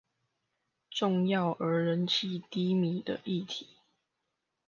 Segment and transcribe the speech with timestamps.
[0.89, 3.67] 重要而人氣低迷的議題